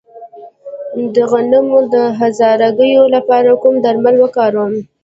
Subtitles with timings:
[1.13, 4.73] د غنمو د هرزه ګیاوو لپاره کوم درمل وکاروم؟